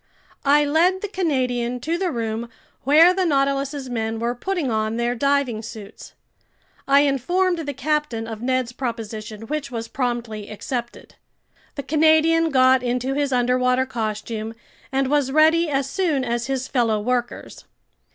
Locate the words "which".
9.43-9.69